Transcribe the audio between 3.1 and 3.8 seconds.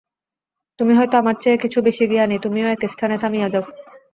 থামিয়া যাও।